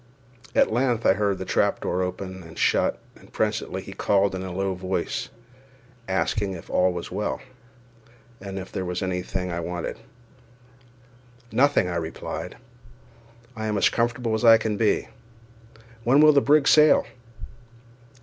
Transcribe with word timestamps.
At 0.55 0.73
length 0.73 1.05
I 1.05 1.13
heard 1.13 1.37
the 1.37 1.45
trap 1.45 1.85
open 1.85 2.41
and 2.41 2.57
shut, 2.57 2.97
and 3.15 3.31
presently 3.31 3.83
he 3.83 3.93
called 3.93 4.33
in 4.33 4.41
a 4.41 4.51
low 4.51 4.73
voice, 4.73 5.29
asking 6.07 6.53
if 6.53 6.71
all 6.71 6.91
was 6.91 7.11
well, 7.11 7.39
and 8.41 8.57
if 8.57 8.71
there 8.71 8.83
was 8.83 9.03
any 9.03 9.21
thing 9.21 9.51
I 9.51 9.59
wanted. 9.59 9.99
"Nothing," 11.51 11.87
I 11.87 11.97
replied; 11.97 12.57
"I 13.55 13.67
am 13.67 13.77
as 13.77 13.89
comfortable 13.89 14.33
as 14.33 14.57
can 14.59 14.75
be; 14.75 15.07
when 16.03 16.19
will 16.19 16.33
the 16.33 16.41
brig 16.41 16.67
sail?" 16.67 17.05